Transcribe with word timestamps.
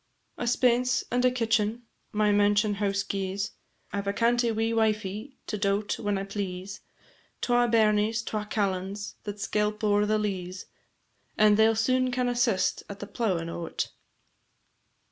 A 0.39 0.47
spence 0.47 1.03
and 1.11 1.23
a 1.25 1.29
kitchen 1.29 1.83
my 2.11 2.31
mansionhouse 2.31 3.03
gies, 3.07 3.51
I 3.93 4.01
've 4.01 4.07
a 4.07 4.13
cantie 4.13 4.51
wee 4.51 4.73
wifie 4.73 5.37
to 5.45 5.59
daut 5.59 5.99
whan 5.99 6.17
I 6.17 6.23
please, 6.23 6.79
Twa 7.41 7.67
bairnies, 7.67 8.23
twa 8.25 8.47
callans, 8.49 9.13
that 9.25 9.35
skelp 9.39 9.83
o'er 9.83 10.07
the 10.07 10.17
leas, 10.17 10.65
And 11.37 11.55
they 11.55 11.69
'll 11.69 11.75
soon 11.75 12.09
can 12.09 12.27
assist 12.29 12.81
at 12.89 12.99
the 12.99 13.05
plowin' 13.05 13.47
o't. 13.49 13.91